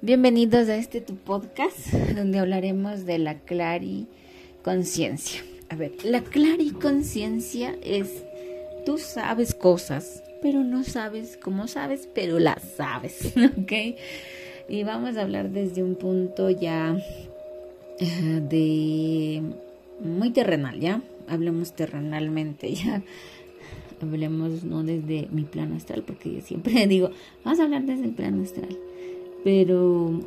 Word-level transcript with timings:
Bienvenidos 0.00 0.68
a 0.68 0.76
este 0.76 1.00
tu 1.00 1.16
podcast 1.16 1.92
donde 2.14 2.38
hablaremos 2.38 3.04
de 3.04 3.18
la 3.18 3.40
clariconciencia. 3.40 5.42
A 5.70 5.74
ver, 5.74 5.90
la 6.04 6.20
clariconciencia 6.20 7.74
es 7.82 8.22
tú 8.86 8.98
sabes 8.98 9.56
cosas, 9.56 10.22
pero 10.40 10.62
no 10.62 10.84
sabes 10.84 11.36
cómo 11.36 11.66
sabes, 11.66 12.08
pero 12.14 12.38
las 12.38 12.62
sabes, 12.76 13.34
¿ok? 13.60 13.72
Y 14.68 14.84
vamos 14.84 15.16
a 15.16 15.22
hablar 15.22 15.50
desde 15.50 15.82
un 15.82 15.96
punto 15.96 16.48
ya 16.48 16.96
eh, 17.98 18.40
de 18.48 19.42
muy 19.98 20.30
terrenal, 20.30 20.78
¿ya? 20.78 21.02
Hablemos 21.26 21.74
terrenalmente, 21.74 22.72
¿ya? 22.72 23.02
Hablemos 24.00 24.62
no 24.62 24.84
desde 24.84 25.26
mi 25.32 25.42
plano 25.42 25.74
astral, 25.74 26.04
porque 26.06 26.34
yo 26.34 26.40
siempre 26.40 26.86
digo, 26.86 27.10
vamos 27.42 27.58
a 27.58 27.64
hablar 27.64 27.82
desde 27.82 28.04
el 28.04 28.12
plano 28.12 28.44
astral 28.44 28.78
pero 29.44 30.20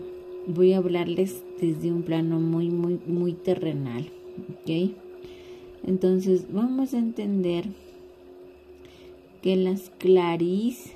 voy 0.47 0.73
a 0.73 0.77
hablarles 0.77 1.43
desde 1.59 1.91
un 1.91 2.03
plano 2.03 2.39
muy, 2.39 2.69
muy, 2.69 2.99
muy 3.05 3.33
terrenal, 3.33 4.09
¿ok? 4.49 4.91
Entonces 5.85 6.51
vamos 6.51 6.93
a 6.93 6.99
entender 6.99 7.65
que 9.41 9.55
las 9.55 9.89
claris, 9.97 10.93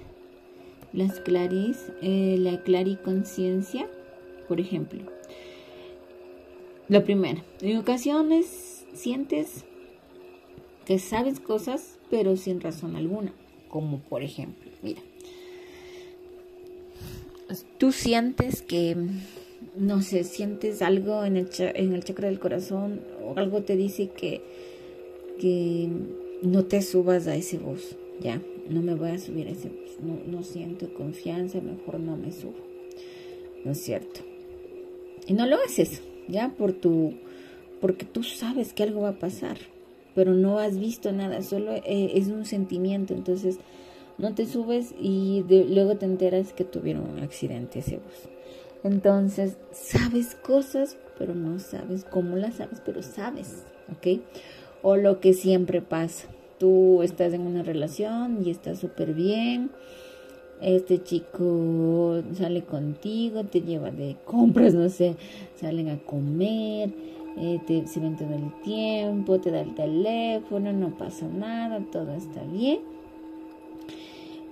las 0.94 1.20
claris, 1.20 1.92
eh, 2.02 2.38
la 2.40 2.62
clariconciencia, 2.64 3.90
por 4.48 4.60
ejemplo, 4.60 5.02
lo 6.88 7.04
primero, 7.04 7.42
en 7.62 7.78
ocasiones 7.78 8.86
sientes 8.94 9.66
que 10.86 11.00
sabes 11.00 11.40
cosas, 11.40 12.00
pero 12.12 12.38
sin 12.38 12.62
razón 12.62 12.96
alguna, 12.96 13.34
como 13.70 14.00
por 14.00 14.22
ejemplo, 14.22 14.70
mira, 14.84 15.02
tú 17.78 17.92
sientes 17.92 18.62
que, 18.62 18.98
no 19.78 20.02
sé, 20.02 20.24
sientes 20.24 20.82
algo 20.82 21.24
en 21.26 21.38
el, 21.38 21.50
en 21.60 21.94
el 21.94 22.04
chakra 22.04 22.28
del 22.28 22.40
corazón 22.40 23.02
o 23.24 23.38
algo 23.38 23.64
te 23.64 23.76
dice 23.76 24.10
que, 24.10 24.42
que 25.40 25.90
no 26.42 26.66
te 26.66 26.82
subas 26.82 27.28
a 27.28 27.36
ese 27.36 27.58
bus, 27.58 27.96
ya, 28.20 28.42
no 28.70 28.82
me 28.82 28.96
voy 28.96 29.12
a 29.12 29.18
subir 29.18 29.48
a 29.48 29.52
ese 29.52 29.70
bus, 29.70 29.98
no, 30.02 30.20
no 30.26 30.44
siento 30.44 30.94
confianza, 30.94 31.62
mejor 31.62 32.00
no 32.00 32.18
me 32.18 32.32
subo, 32.32 32.56
¿no 33.64 33.72
es 33.72 33.82
cierto? 33.82 34.22
Y 35.28 35.34
no 35.34 35.46
lo 35.46 35.58
haces, 35.64 36.02
ya, 36.28 36.50
por 36.50 36.74
tu, 36.74 37.14
porque 37.82 38.06
tú 38.06 38.24
sabes 38.24 38.74
que 38.74 38.84
algo 38.84 39.02
va 39.02 39.10
a 39.10 39.20
pasar, 39.20 39.58
pero 40.14 40.34
no 40.34 40.60
has 40.60 40.80
visto 40.80 41.12
nada, 41.12 41.42
solo 41.42 41.74
eh, 41.74 42.12
es 42.16 42.28
un 42.28 42.46
sentimiento, 42.46 43.14
entonces 43.14 43.60
no 44.18 44.34
te 44.34 44.46
subes 44.46 44.94
y 45.00 45.44
luego 45.50 45.98
te 45.98 46.06
enteras 46.06 46.54
que 46.54 46.64
tuvieron 46.64 47.10
un 47.10 47.20
accidente 47.20 47.80
ese 47.80 47.98
bus. 47.98 48.30
Entonces, 48.84 49.58
sabes 49.72 50.36
cosas, 50.36 50.98
pero 51.18 51.34
no 51.34 51.60
sabes 51.60 52.06
cómo 52.06 52.36
las 52.38 52.56
sabes, 52.56 52.82
pero 52.86 53.02
sabes, 53.02 53.64
¿ok? 53.92 54.22
O 54.84 54.96
lo 54.96 55.20
que 55.20 55.34
siempre 55.34 55.82
pasa. 55.82 56.28
Tú 56.60 57.02
estás 57.02 57.34
en 57.34 57.42
una 57.42 57.64
relación 57.64 58.44
y 58.46 58.52
estás 58.52 58.80
súper 58.80 59.14
bien. 59.14 59.72
Este 60.62 61.04
chico 61.04 62.22
sale 62.34 62.64
contigo, 62.64 63.44
te 63.44 63.62
lleva 63.62 63.92
de 63.92 64.16
compras, 64.24 64.74
no 64.74 64.88
sé, 64.88 65.18
salen 65.56 65.90
a 65.90 65.98
comer, 65.98 66.94
eh, 67.38 67.60
te, 67.68 67.86
se 67.88 68.00
ven 68.00 68.16
todo 68.16 68.34
el 68.34 68.62
tiempo, 68.62 69.42
te 69.42 69.52
da 69.52 69.60
el 69.60 69.76
teléfono, 69.76 70.72
no 70.72 70.98
pasa 70.98 71.28
nada, 71.28 71.84
todo 71.92 72.14
está 72.14 72.42
bien 72.44 72.96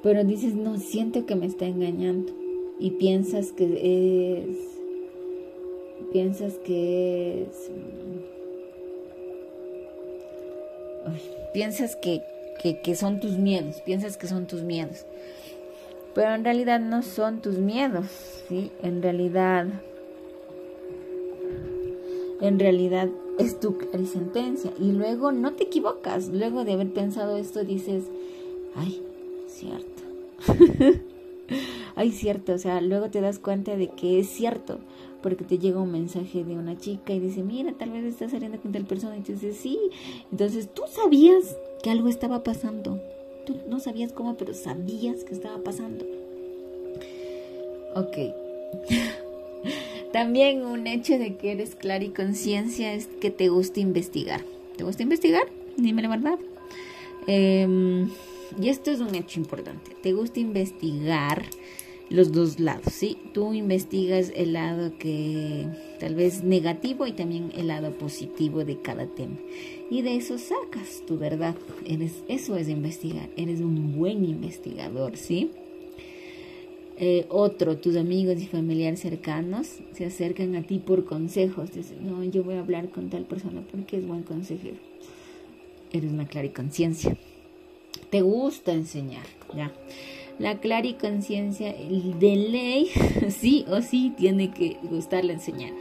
pero 0.03 0.25
dices, 0.25 0.53
no, 0.53 0.77
siento 0.77 1.25
que 1.25 1.35
me 1.35 1.45
está 1.45 1.65
engañando. 1.65 2.33
Y 2.77 2.91
piensas 2.91 3.53
que 3.53 4.43
es, 4.43 4.57
piensas 6.11 6.55
que 6.55 7.43
es, 7.43 7.71
piensas 11.53 11.95
que, 11.95 12.21
que, 12.61 12.81
que 12.81 12.95
son 12.95 13.21
tus 13.21 13.37
miedos, 13.37 13.79
piensas 13.85 14.17
que 14.17 14.27
son 14.27 14.45
tus 14.45 14.61
miedos. 14.63 15.05
Pero 16.13 16.35
en 16.35 16.43
realidad 16.43 16.81
no 16.81 17.01
son 17.01 17.41
tus 17.41 17.57
miedos, 17.57 18.05
¿sí? 18.49 18.71
En 18.83 19.01
realidad, 19.01 19.67
en 22.41 22.59
realidad 22.59 23.07
es 23.39 23.57
tu 23.59 23.77
sentencia. 24.11 24.71
Y 24.77 24.91
luego 24.91 25.31
no 25.31 25.53
te 25.53 25.63
equivocas. 25.63 26.27
Luego 26.27 26.65
de 26.65 26.73
haber 26.73 26.91
pensado 26.91 27.37
esto 27.37 27.63
dices, 27.63 28.03
ay, 28.75 29.01
cierto 29.53 30.03
Ay, 31.95 32.11
cierto, 32.11 32.53
o 32.53 32.57
sea, 32.57 32.81
luego 32.81 33.09
te 33.09 33.21
das 33.21 33.39
cuenta 33.39 33.75
de 33.75 33.89
que 33.89 34.19
es 34.19 34.27
cierto, 34.27 34.79
porque 35.21 35.43
te 35.43 35.59
llega 35.59 35.79
un 35.79 35.91
mensaje 35.91 36.43
de 36.43 36.53
una 36.53 36.77
chica 36.77 37.13
y 37.13 37.19
dice, 37.19 37.43
mira, 37.43 37.73
tal 37.73 37.91
vez 37.91 38.03
estás 38.03 38.31
saliendo 38.31 38.59
con 38.59 38.71
tal 38.71 38.85
persona, 38.85 39.17
y 39.17 39.21
tú 39.21 39.33
dices, 39.33 39.57
sí, 39.57 39.77
entonces 40.31 40.69
tú 40.73 40.83
sabías 40.87 41.55
que 41.83 41.91
algo 41.91 42.07
estaba 42.07 42.43
pasando, 42.43 42.99
tú 43.45 43.55
no 43.67 43.79
sabías 43.79 44.11
cómo, 44.11 44.35
pero 44.35 44.53
sabías 44.53 45.23
que 45.23 45.33
estaba 45.33 45.59
pasando. 45.59 46.05
Ok. 47.95 48.17
También 50.11 50.65
un 50.65 50.87
hecho 50.87 51.17
de 51.17 51.35
que 51.35 51.51
eres 51.51 51.75
clara 51.75 52.03
y 52.03 52.09
conciencia 52.09 52.93
es 52.93 53.07
que 53.07 53.31
te 53.31 53.49
gusta 53.49 53.79
investigar. 53.79 54.41
¿Te 54.77 54.83
gusta 54.83 55.03
investigar? 55.03 55.43
Dime 55.77 56.01
la 56.01 56.09
verdad. 56.09 56.39
Eh, 57.27 58.07
y 58.61 58.69
esto 58.69 58.91
es 58.91 58.99
un 58.99 59.15
hecho 59.15 59.39
importante. 59.39 59.95
Te 60.01 60.13
gusta 60.13 60.39
investigar 60.39 61.43
los 62.09 62.31
dos 62.31 62.59
lados, 62.59 62.93
¿sí? 62.93 63.17
Tú 63.33 63.53
investigas 63.53 64.31
el 64.35 64.53
lado 64.53 64.97
que 64.97 65.65
tal 65.99 66.15
vez 66.15 66.43
negativo 66.43 67.07
y 67.07 67.13
también 67.13 67.51
el 67.55 67.67
lado 67.67 67.91
positivo 67.91 68.65
de 68.65 68.79
cada 68.81 69.07
tema. 69.07 69.37
Y 69.89 70.01
de 70.01 70.15
eso 70.15 70.37
sacas 70.37 71.03
tu 71.07 71.17
verdad. 71.17 71.55
Eres, 71.85 72.23
eso 72.27 72.55
es 72.55 72.69
investigar. 72.69 73.29
Eres 73.35 73.61
un 73.61 73.97
buen 73.97 74.25
investigador, 74.25 75.17
¿sí? 75.17 75.51
Eh, 76.97 77.25
otro, 77.29 77.77
tus 77.77 77.95
amigos 77.95 78.39
y 78.41 78.45
familiares 78.45 78.99
cercanos 78.99 79.79
se 79.93 80.05
acercan 80.05 80.55
a 80.55 80.63
ti 80.63 80.77
por 80.77 81.05
consejos. 81.05 81.73
Dicen, 81.73 82.05
no, 82.05 82.23
yo 82.23 82.43
voy 82.43 82.55
a 82.55 82.59
hablar 82.59 82.89
con 82.89 83.09
tal 83.09 83.25
persona 83.25 83.63
porque 83.71 83.97
es 83.97 84.05
buen 84.05 84.23
consejero. 84.23 84.77
Eres 85.91 86.11
una 86.11 86.27
clara 86.27 86.51
conciencia 86.53 87.17
te 88.13 88.21
gusta 88.21 88.71
enseñar, 88.73 89.25
¿ya? 89.55 89.71
La 90.37 90.59
clariconciencia 90.59 91.73
de 91.73 92.35
ley, 92.35 92.91
sí 93.29 93.65
o 93.67 93.81
sí, 93.81 94.13
tiene 94.15 94.51
que 94.51 94.77
gustarle 94.83 95.33
enseñar, 95.33 95.71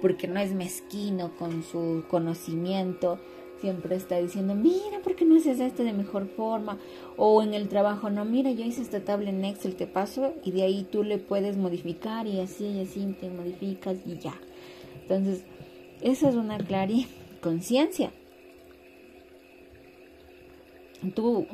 porque 0.00 0.28
no 0.28 0.38
es 0.38 0.52
mezquino 0.52 1.32
con 1.36 1.64
su 1.64 2.04
conocimiento, 2.08 3.18
siempre 3.60 3.96
está 3.96 4.18
diciendo, 4.18 4.54
mira, 4.54 5.00
¿por 5.02 5.16
qué 5.16 5.24
no 5.24 5.34
haces 5.34 5.58
esto 5.58 5.82
de 5.82 5.92
mejor 5.92 6.28
forma? 6.28 6.78
O 7.16 7.42
en 7.42 7.54
el 7.54 7.66
trabajo, 7.66 8.08
no, 8.08 8.24
mira, 8.24 8.52
yo 8.52 8.64
hice 8.64 8.82
esta 8.82 9.00
tabla 9.00 9.30
en 9.30 9.44
Excel, 9.44 9.74
te 9.74 9.88
paso, 9.88 10.32
y 10.44 10.52
de 10.52 10.62
ahí 10.62 10.86
tú 10.88 11.02
le 11.02 11.18
puedes 11.18 11.56
modificar 11.56 12.28
y 12.28 12.38
así 12.38 12.66
y 12.66 12.82
así 12.82 13.16
te 13.20 13.30
modificas 13.30 13.96
y 14.06 14.16
ya. 14.16 14.34
Entonces, 15.02 15.42
esa 16.02 16.28
es 16.28 16.36
una 16.36 16.56
clariconciencia 16.58 18.12
tú, 21.14 21.46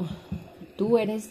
tú 0.76 0.98
eres, 0.98 1.30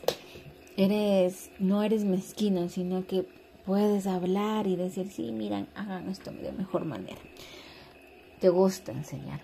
eres, 0.77 1.51
no 1.59 1.83
eres 1.83 2.03
mezquino, 2.03 2.69
sino 2.69 3.05
que 3.05 3.25
puedes 3.65 4.07
hablar 4.07 4.67
y 4.67 4.75
decir, 4.75 5.09
sí, 5.09 5.31
miran, 5.31 5.67
hagan 5.75 6.09
esto 6.09 6.31
de 6.31 6.51
mejor 6.51 6.85
manera. 6.85 7.19
Te 8.39 8.49
gusta 8.49 8.91
enseñar. 8.91 9.41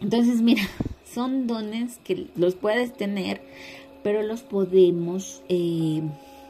Entonces, 0.00 0.42
mira, 0.42 0.62
son 1.04 1.46
dones 1.46 1.98
que 2.04 2.28
los 2.36 2.54
puedes 2.54 2.92
tener, 2.92 3.40
pero 4.02 4.22
los 4.22 4.42
podemos 4.42 5.42
eh, 5.48 6.02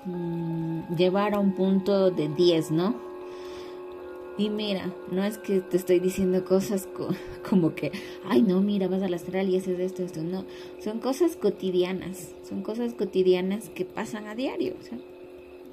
mm, 0.04 0.96
llevar 0.96 1.34
a 1.34 1.38
un 1.38 1.54
punto 1.54 2.10
de 2.10 2.28
10, 2.28 2.70
¿no? 2.72 3.07
Y 4.38 4.50
mira, 4.50 4.94
no 5.10 5.24
es 5.24 5.36
que 5.36 5.60
te 5.60 5.76
estoy 5.76 5.98
diciendo 5.98 6.44
cosas 6.44 6.88
como 7.50 7.74
que, 7.74 7.90
ay, 8.24 8.42
no, 8.42 8.60
mira, 8.60 8.86
vas 8.86 9.02
al 9.02 9.14
astral 9.14 9.48
y 9.48 9.56
haces 9.56 9.80
esto, 9.80 10.04
esto. 10.04 10.22
No, 10.22 10.44
son 10.82 11.00
cosas 11.00 11.34
cotidianas, 11.34 12.30
son 12.48 12.62
cosas 12.62 12.94
cotidianas 12.94 13.68
que 13.68 13.84
pasan 13.84 14.28
a 14.28 14.36
diario. 14.36 14.76
O 14.80 14.84
sea, 14.84 14.98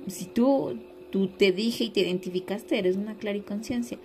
si 0.07 0.25
tú, 0.25 0.79
tú 1.11 1.27
te 1.27 1.51
dije 1.51 1.85
y 1.85 1.89
te 1.89 2.01
identificaste, 2.01 2.79
eres 2.79 2.95
una 2.97 3.15
clariconciencia. 3.15 3.99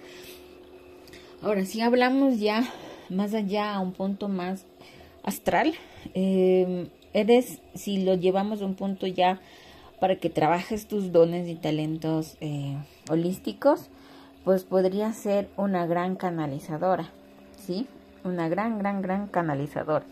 Ahora, 1.41 1.65
si 1.65 1.81
hablamos 1.81 2.39
ya 2.39 2.71
más 3.09 3.33
allá, 3.33 3.75
a 3.75 3.81
un 3.81 3.93
punto 3.93 4.29
más 4.29 4.67
astral, 5.23 5.73
em, 6.13 6.89
eres, 7.15 7.61
si 7.75 8.05
lo 8.05 8.15
llevamos 8.15 8.61
a 8.61 8.67
un 8.67 8.75
punto 8.75 9.07
ya 9.07 9.41
para 10.01 10.17
que 10.17 10.29
trabajes 10.29 10.87
tus 10.87 11.13
dones 11.13 11.49
y 11.49 11.55
talentos 11.55 12.37
eh, 12.43 12.77
holísticos, 13.09 13.89
pues 14.45 14.65
podría 14.65 15.13
ser 15.13 15.49
una 15.57 15.87
gran 15.87 16.17
canalizadora, 16.17 17.11
¿sí? 17.57 17.87
Una 18.25 18.49
gran, 18.49 18.79
gran, 18.79 19.03
gran 19.03 19.27
canalizadora. 19.27 20.05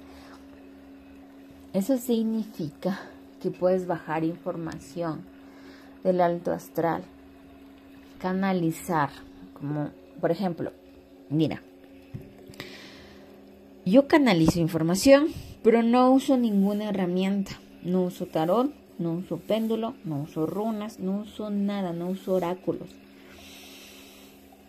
Eso 1.72 1.98
significa 1.98 3.00
que 3.40 3.50
puedes 3.50 3.86
bajar 3.86 4.24
información 4.24 5.22
del 6.02 6.20
alto 6.20 6.52
astral 6.52 7.02
canalizar, 8.18 9.10
como 9.54 9.90
por 10.20 10.30
ejemplo, 10.30 10.72
mira, 11.30 11.62
yo 13.84 14.08
canalizo 14.08 14.58
información, 14.58 15.28
pero 15.62 15.82
no 15.82 16.10
uso 16.12 16.36
ninguna 16.36 16.88
herramienta, 16.88 17.52
no 17.82 18.02
uso 18.02 18.26
tarot, 18.26 18.72
no 18.98 19.12
uso 19.12 19.38
péndulo, 19.38 19.94
no 20.04 20.22
uso 20.22 20.46
runas, 20.46 20.98
no 20.98 21.20
uso 21.20 21.50
nada, 21.50 21.92
no 21.92 22.08
uso 22.08 22.34
oráculos. 22.34 22.88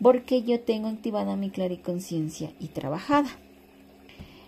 Porque 0.02 0.44
yo 0.44 0.60
tengo 0.62 0.88
activada 0.88 1.36
mi 1.36 1.50
clariconciencia 1.50 2.52
y 2.60 2.68
trabajada. 2.68 3.30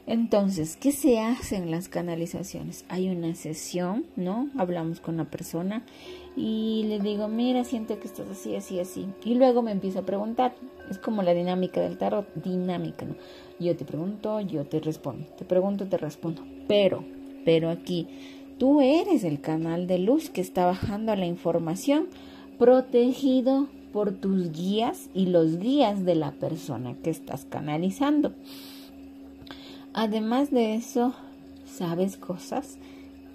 Entonces, 0.07 0.77
¿qué 0.77 0.92
se 0.92 1.19
hace 1.19 1.57
en 1.57 1.69
las 1.69 1.88
canalizaciones? 1.88 2.86
Hay 2.89 3.09
una 3.09 3.36
sesión, 3.36 4.06
¿no? 4.15 4.50
Hablamos 4.57 5.00
con 5.00 5.18
la 5.18 5.25
persona 5.25 5.83
y 6.36 6.86
le 6.88 7.00
digo, 7.00 7.27
mira, 7.27 7.63
siento 7.63 8.00
que 8.00 8.07
estás 8.07 8.30
así, 8.30 8.56
así, 8.56 8.80
así. 8.80 9.06
Y 9.24 9.36
luego 9.36 9.62
me 9.62 9.71
empiezo 9.71 10.00
a 10.00 10.06
preguntar. 10.06 10.56
Es 10.89 10.98
como 10.98 11.21
la 11.21 11.33
dinámica 11.33 11.81
del 11.81 11.98
tarot, 11.98 12.27
dinámica, 12.36 13.06
¿no? 13.06 13.15
Yo 13.59 13.75
te 13.75 13.86
pregunto, 13.86 14.42
yo 14.42 14.65
te 14.65 14.80
respondo. 14.80 15.27
Te 15.38 15.45
pregunto, 15.45 15.88
te 15.88 15.98
respondo. 15.98 16.44
Pero, 16.68 17.06
pero 17.45 17.69
aquí, 17.69 18.07
tú 18.57 18.81
eres 18.81 19.24
el 19.24 19.39
canal 19.39 19.88
de 19.88 20.00
luz 20.00 20.30
que 20.30 20.42
está 20.42 20.65
bajando 20.65 21.15
la 21.15 21.27
información 21.27 22.07
protegido 22.57 23.68
por 23.92 24.12
tus 24.14 24.52
guías 24.52 25.10
y 25.14 25.28
los 25.28 25.58
guías 25.58 26.06
de 26.06 26.16
la 26.16 26.32
persona 26.32 26.96
que 27.04 27.10
estás 27.10 27.46
canalizando. 27.46 28.34
Además 29.94 30.52
de 30.52 30.76
eso, 30.76 31.14
sabes 31.66 32.18
cosas, 32.18 32.78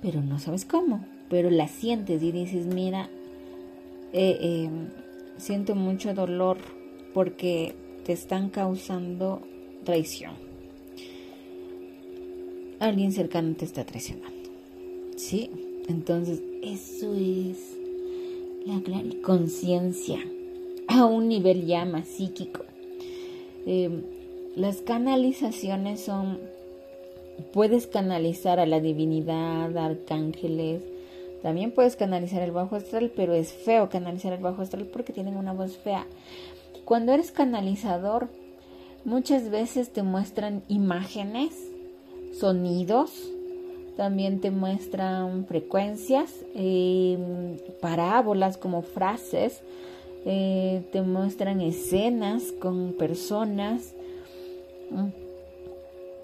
pero 0.01 0.23
no 0.23 0.39
sabes 0.39 0.65
cómo, 0.65 1.05
pero 1.29 1.51
las 1.51 1.71
sientes 1.71 2.23
y 2.23 2.33
dices, 2.33 2.67
mira, 2.67 3.11
eh, 4.13 4.39
eh, 4.41 4.71
siento 5.37 5.75
mucho 5.75 6.15
dolor 6.15 6.59
porque 7.13 7.75
te 8.05 8.13
están 8.13 8.49
causando 8.49 9.43
traición. 9.85 10.33
Alguien 12.79 13.13
cercano 13.13 13.55
te 13.55 13.65
está 13.65 13.85
traicionando. 13.85 14.51
Sí, 15.17 15.51
entonces 15.89 16.43
eso 16.63 17.15
es 17.15 17.77
la 18.67 18.81
conciencia 19.23 20.19
a 20.89 21.05
un 21.05 21.29
nivel 21.29 21.67
ya 21.67 21.85
más 21.85 22.09
psíquico. 22.09 22.65
Eh, 23.67 24.03
las 24.55 24.81
canalizaciones 24.81 26.01
son, 26.01 26.39
puedes 27.53 27.87
canalizar 27.87 28.61
a 28.61 28.67
la 28.67 28.81
divinidad, 28.81 29.77
arcángeles, 29.77 30.83
también 31.43 31.71
puedes 31.71 31.97
canalizar 31.97 32.43
el 32.43 32.53
bajo 32.53 32.77
astral, 32.77 33.13
pero 33.15 33.35
es 33.35 33.53
feo 33.53 33.89
canalizar 33.89 34.33
el 34.33 34.43
bajo 34.43 34.63
astral 34.63 34.87
porque 34.87 35.13
tienen 35.13 35.37
una 35.37 35.53
voz 35.53 35.77
fea. 35.77 36.07
Cuando 36.85 37.13
eres 37.13 37.31
canalizador, 37.31 38.29
muchas 39.05 39.51
veces 39.51 39.93
te 39.93 40.03
muestran 40.03 40.63
imágenes, 40.69 41.53
sonidos, 42.33 43.31
también 43.97 44.41
te 44.41 44.51
muestran 44.51 45.47
frecuencias, 45.47 46.45
em, 46.55 47.57
parábolas 47.81 48.59
como 48.59 48.83
frases, 48.83 49.63
eh, 50.27 50.83
te 50.93 51.03
muestran 51.03 51.61
escenas 51.61 52.53
con 52.61 52.93
personas, 52.93 53.95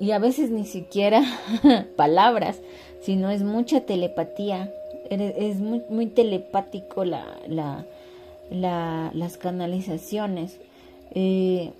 y 0.02 0.10
a 0.10 0.18
veces 0.18 0.50
ni 0.50 0.64
siquiera 0.64 1.22
palabras, 1.96 2.60
sino 3.00 3.30
es 3.30 3.44
mucha 3.44 3.82
telepatía. 3.82 4.74
Es 5.08 5.58
muy, 5.58 6.06
telepático 6.06 7.04
la, 7.04 7.86
las 8.50 9.36
canalizaciones. 9.36 10.58
Eh, 11.14 11.70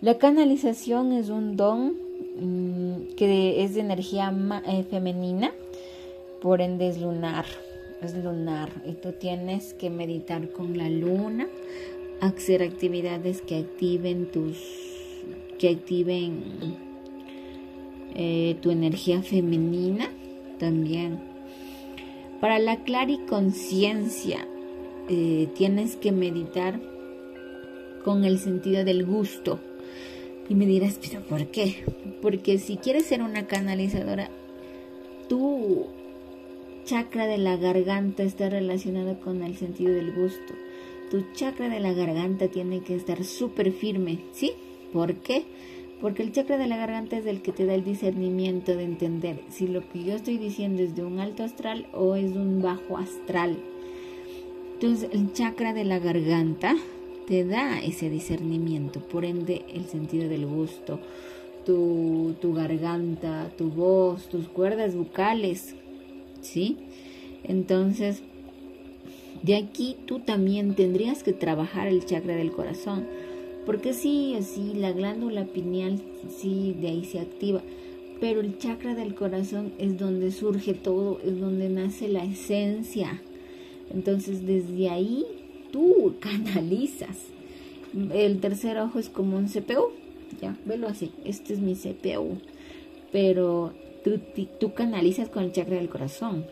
la 0.00 0.18
canalización 0.18 1.12
es 1.12 1.28
un 1.28 1.56
don 1.56 1.96
mm, 2.38 3.14
que 3.16 3.64
es 3.64 3.74
de 3.74 3.80
energía 3.80 4.32
eh, 4.66 4.84
femenina, 4.84 5.52
por 6.42 6.60
ende 6.60 6.88
es 6.88 7.00
lunar, 7.00 7.46
es 8.04 8.14
lunar 8.14 8.70
y 8.86 8.92
tú 8.92 9.12
tienes 9.12 9.74
que 9.74 9.90
meditar 9.90 10.50
con 10.50 10.76
la 10.76 10.88
luna 10.88 11.48
hacer 12.20 12.62
actividades 12.62 13.42
que 13.42 13.56
activen 13.56 14.26
tus 14.30 14.58
que 15.58 15.70
activen 15.70 16.42
eh, 18.14 18.56
tu 18.60 18.70
energía 18.70 19.22
femenina 19.22 20.10
también. 20.58 21.20
Para 22.40 22.58
la 22.58 22.82
clariconciencia 22.82 24.46
eh, 25.08 25.48
tienes 25.54 25.96
que 25.96 26.12
meditar 26.12 26.80
con 28.04 28.24
el 28.24 28.38
sentido 28.38 28.84
del 28.84 29.04
gusto. 29.06 29.60
Y 30.48 30.54
me 30.54 30.66
dirás 30.66 30.98
pero 31.00 31.24
por 31.24 31.46
qué 31.46 31.84
porque 32.20 32.58
si 32.58 32.76
quieres 32.76 33.06
ser 33.06 33.22
una 33.22 33.46
canalizadora 33.46 34.30
tu 35.28 35.86
chakra 36.84 37.26
de 37.26 37.38
la 37.38 37.56
garganta 37.56 38.22
está 38.22 38.48
relacionado 38.48 39.20
con 39.20 39.42
el 39.42 39.56
sentido 39.56 39.92
del 39.92 40.12
gusto 40.12 40.54
tu 41.12 41.22
chakra 41.34 41.68
de 41.68 41.78
la 41.78 41.92
garganta 41.92 42.48
tiene 42.48 42.80
que 42.80 42.96
estar 42.96 43.22
súper 43.22 43.70
firme, 43.70 44.20
¿sí? 44.32 44.52
¿Por 44.94 45.16
qué? 45.16 45.44
Porque 46.00 46.22
el 46.22 46.32
chakra 46.32 46.56
de 46.56 46.66
la 46.66 46.78
garganta 46.78 47.18
es 47.18 47.26
el 47.26 47.42
que 47.42 47.52
te 47.52 47.66
da 47.66 47.74
el 47.74 47.84
discernimiento 47.84 48.74
de 48.74 48.84
entender 48.84 49.42
si 49.50 49.68
lo 49.68 49.86
que 49.90 50.04
yo 50.04 50.14
estoy 50.14 50.38
diciendo 50.38 50.80
es 50.80 50.96
de 50.96 51.04
un 51.04 51.18
alto 51.20 51.44
astral 51.44 51.86
o 51.92 52.16
es 52.16 52.32
de 52.32 52.40
un 52.40 52.62
bajo 52.62 52.96
astral. 52.96 53.58
Entonces, 54.72 55.10
el 55.12 55.34
chakra 55.34 55.74
de 55.74 55.84
la 55.84 55.98
garganta 55.98 56.76
te 57.26 57.44
da 57.44 57.78
ese 57.82 58.08
discernimiento, 58.08 59.00
por 59.00 59.26
ende, 59.26 59.66
el 59.68 59.84
sentido 59.84 60.30
del 60.30 60.46
gusto, 60.46 60.98
tu, 61.66 62.36
tu 62.40 62.54
garganta, 62.54 63.50
tu 63.58 63.68
voz, 63.68 64.30
tus 64.30 64.48
cuerdas 64.48 64.96
vocales, 64.96 65.76
¿sí? 66.42 66.76
Entonces, 67.44 68.22
de 69.42 69.56
aquí 69.56 69.96
tú 70.06 70.20
también 70.20 70.74
tendrías 70.74 71.22
que 71.22 71.32
trabajar 71.32 71.88
el 71.88 72.04
chakra 72.04 72.36
del 72.36 72.52
corazón, 72.52 73.06
porque 73.66 73.92
sí, 73.92 74.34
así 74.38 74.74
la 74.74 74.92
glándula 74.92 75.46
pineal, 75.46 76.00
sí, 76.28 76.76
de 76.80 76.88
ahí 76.88 77.04
se 77.04 77.20
activa, 77.20 77.62
pero 78.20 78.40
el 78.40 78.58
chakra 78.58 78.94
del 78.94 79.14
corazón 79.14 79.72
es 79.78 79.98
donde 79.98 80.30
surge 80.30 80.74
todo, 80.74 81.18
es 81.24 81.40
donde 81.40 81.68
nace 81.68 82.08
la 82.08 82.24
esencia. 82.24 83.20
Entonces 83.92 84.46
desde 84.46 84.90
ahí 84.90 85.24
tú 85.72 86.14
canalizas. 86.20 87.18
El 88.12 88.40
tercer 88.40 88.78
ojo 88.78 88.98
es 88.98 89.08
como 89.08 89.36
un 89.36 89.48
CPU, 89.48 89.88
ya, 90.40 90.56
velo 90.64 90.88
así, 90.88 91.10
este 91.24 91.52
es 91.52 91.60
mi 91.60 91.74
CPU, 91.74 92.38
pero 93.10 93.74
tú, 94.02 94.72
canalizas 94.74 95.28
con 95.28 95.44
el 95.44 95.52
chakra 95.52 95.76
del 95.76 95.88
corazón 95.88 96.44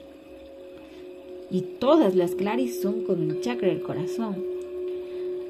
y 1.50 1.62
todas 1.62 2.14
las 2.14 2.35
claris 2.35 2.80
son 2.80 3.02
con 3.02 3.30
el 3.30 3.40
chakra 3.40 3.69
del 3.69 3.83
corazón. 3.83 4.37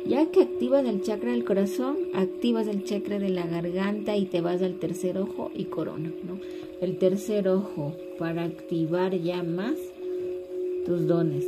Ya 0.07 0.31
que 0.31 0.43
activas 0.43 0.87
el 0.87 1.03
chakra 1.03 1.33
del 1.33 1.45
corazón, 1.45 1.99
activas 2.15 2.67
el 2.69 2.85
chakra 2.85 3.19
de 3.19 3.29
la 3.29 3.47
garganta 3.47 4.17
y 4.17 4.25
te 4.25 4.41
vas 4.41 4.63
al 4.63 4.79
tercer 4.79 5.19
ojo 5.19 5.51
y 5.55 5.65
corona, 5.65 6.11
¿no? 6.27 6.41
El 6.81 6.97
tercer 6.97 7.49
ojo 7.49 7.95
para 8.19 8.45
activar 8.45 9.15
ya 9.21 9.43
más 9.43 9.77
tus 10.87 11.07
dones. 11.07 11.47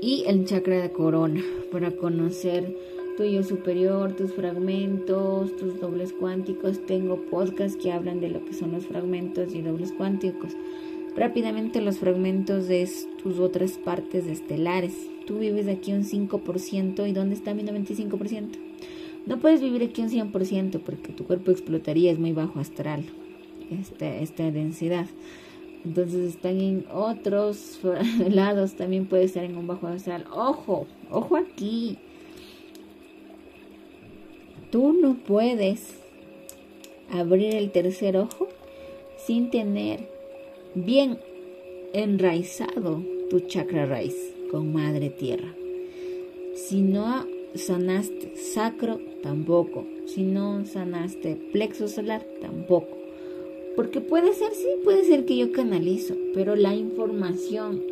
Y 0.00 0.24
el 0.26 0.44
chakra 0.44 0.82
de 0.82 0.90
corona 0.90 1.44
para 1.70 1.92
conocer 1.92 2.76
tu 3.16 3.24
yo 3.24 3.42
superior, 3.42 4.12
tus 4.14 4.32
fragmentos, 4.32 5.56
tus 5.56 5.80
dobles 5.80 6.12
cuánticos. 6.12 6.84
Tengo 6.86 7.16
podcasts 7.30 7.76
que 7.76 7.92
hablan 7.92 8.20
de 8.20 8.30
lo 8.30 8.44
que 8.44 8.54
son 8.54 8.72
los 8.72 8.86
fragmentos 8.86 9.54
y 9.54 9.62
dobles 9.62 9.92
cuánticos 9.92 10.56
rápidamente 11.16 11.80
los 11.80 11.98
fragmentos 11.98 12.68
de 12.68 12.88
tus 13.22 13.38
otras 13.38 13.72
partes 13.72 14.26
estelares. 14.26 14.94
Tú 15.26 15.38
vives 15.38 15.68
aquí 15.68 15.92
un 15.92 16.04
5% 16.04 17.08
y 17.08 17.12
¿dónde 17.12 17.34
está 17.34 17.54
mi 17.54 17.62
95%? 17.62 18.48
No 19.26 19.38
puedes 19.38 19.60
vivir 19.60 19.82
aquí 19.84 20.02
un 20.02 20.10
100% 20.10 20.80
porque 20.80 21.12
tu 21.12 21.24
cuerpo 21.24 21.50
explotaría, 21.50 22.10
es 22.10 22.18
muy 22.18 22.32
bajo 22.32 22.58
astral 22.58 23.04
esta, 23.70 24.16
esta 24.16 24.50
densidad. 24.50 25.06
Entonces 25.84 26.34
están 26.34 26.60
en 26.60 26.86
otros 26.92 27.80
lados, 28.28 28.74
también 28.74 29.06
puede 29.06 29.24
estar 29.24 29.44
en 29.44 29.56
un 29.56 29.66
bajo 29.66 29.86
astral. 29.86 30.24
Ojo, 30.32 30.86
ojo 31.10 31.36
aquí. 31.36 31.98
Tú 34.72 34.94
no 34.94 35.18
puedes 35.26 35.82
abrir 37.10 37.56
el 37.56 37.72
tercer 37.72 38.16
ojo 38.16 38.48
sin 39.18 39.50
tener 39.50 40.08
bien 40.74 41.18
enraizado 41.92 43.02
tu 43.28 43.40
chakra 43.40 43.84
raíz 43.84 44.16
con 44.50 44.72
madre 44.72 45.10
tierra. 45.10 45.54
Si 46.54 46.80
no 46.80 47.26
sanaste 47.54 48.34
sacro, 48.38 48.98
tampoco. 49.22 49.84
Si 50.06 50.22
no 50.22 50.64
sanaste 50.64 51.36
plexo 51.52 51.86
solar, 51.86 52.24
tampoco. 52.40 52.96
Porque 53.76 54.00
puede 54.00 54.32
ser, 54.32 54.54
sí, 54.54 54.68
puede 54.82 55.04
ser 55.04 55.26
que 55.26 55.36
yo 55.36 55.52
canalizo, 55.52 56.14
pero 56.32 56.56
la 56.56 56.74
información 56.74 57.82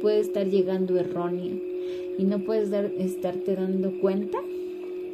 puede 0.00 0.20
estar 0.20 0.48
llegando 0.48 0.98
errónea 0.98 1.52
y 2.16 2.24
no 2.24 2.38
puedes 2.38 2.70
dar, 2.70 2.86
estarte 2.96 3.54
dando 3.54 3.92
cuenta 4.00 4.38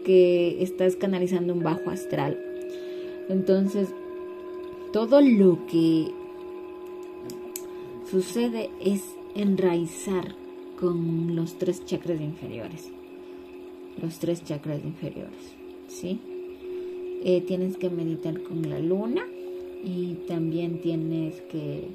que 0.04 0.62
estás 0.62 0.96
canalizando 0.96 1.52
un 1.52 1.62
bajo 1.62 1.90
astral. 1.90 2.38
Entonces, 3.28 3.88
todo 4.92 5.20
lo 5.20 5.66
que 5.66 6.08
sucede 8.10 8.70
es 8.80 9.02
enraizar 9.34 10.34
con 10.80 11.36
los 11.36 11.58
tres 11.58 11.84
chakras 11.84 12.20
inferiores. 12.20 12.90
Los 14.00 14.18
tres 14.18 14.44
chakras 14.44 14.84
inferiores, 14.84 15.56
¿sí? 15.88 16.20
Eh, 17.24 17.42
tienes 17.46 17.76
que 17.76 17.90
meditar 17.90 18.42
con 18.42 18.68
la 18.70 18.78
luna 18.78 19.22
y 19.84 20.14
también 20.28 20.80
tienes 20.80 21.40
que, 21.42 21.88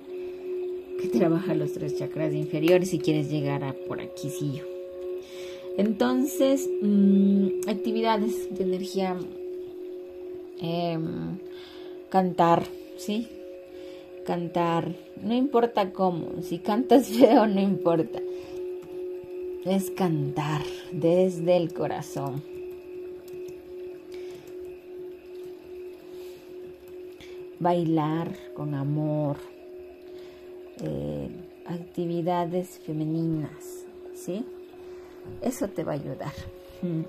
que 1.01 1.07
trabajar 1.07 1.55
los 1.55 1.71
tres 1.71 1.97
chakras 1.97 2.33
inferiores 2.33 2.89
si 2.89 2.99
quieres 2.99 3.31
llegar 3.31 3.63
a 3.63 3.73
por 3.73 4.01
aquí, 4.01 4.29
sí. 4.29 4.61
Entonces, 5.77 6.69
mm, 6.81 7.67
actividades 7.67 8.55
de 8.55 8.63
energía, 8.63 9.17
em, 10.59 11.39
cantar, 12.09 12.63
¿sí? 12.97 13.27
Cantar, 14.23 14.95
no 15.21 15.33
importa 15.33 15.91
cómo, 15.91 16.43
si 16.43 16.59
cantas 16.59 17.07
feo, 17.19 17.47
no 17.47 17.59
importa. 17.59 18.21
Es 19.65 19.89
cantar 19.91 20.61
desde 20.91 21.57
el 21.57 21.73
corazón. 21.73 22.43
Bailar 27.59 28.29
con 28.53 28.75
amor, 28.75 29.37
eh, 30.81 31.29
actividades 31.65 32.79
femeninas, 32.85 33.85
¿sí? 34.13 34.45
Eso 35.41 35.67
te 35.67 35.83
va 35.83 35.93
a 35.93 35.95
ayudar. 35.95 36.33
Mm. 36.81 37.01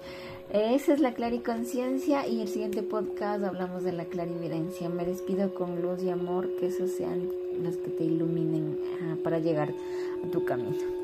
Esa 0.53 0.93
es 0.93 1.01
la 1.01 1.15
clariconciencia 1.15 2.29
y 2.29 2.41
el 2.41 2.49
siguiente 2.49 2.83
podcast 2.83 3.43
hablamos 3.43 3.83
de 3.83 3.93
la 3.93 4.05
clarividencia. 4.05 4.89
Me 4.89 5.05
despido 5.05 5.55
con 5.55 5.83
luz 5.83 6.03
y 6.03 6.11
amor, 6.11 6.49
que 6.61 6.67
esos 6.67 6.91
sean 6.93 7.29
los 7.63 7.77
que 7.77 7.91
te 7.91 8.05
iluminen 8.05 8.79
ah, 9.03 9.17
para 9.25 9.39
llegar 9.39 9.71
a 9.71 10.31
tu 10.31 10.45
camino. 10.45 11.04